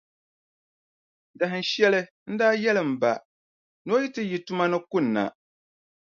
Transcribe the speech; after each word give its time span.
Dahinshɛli, 1.39 2.01
n 2.29 2.33
daa 2.39 2.53
yɛli 2.63 2.83
m 2.91 2.93
ba, 3.01 3.11
ni 3.85 3.91
o 3.95 3.97
yi 4.01 4.07
ti 4.15 4.21
yi 4.29 4.37
tuma 4.45 4.65
ni 4.71 4.79
kunna, 4.91 5.23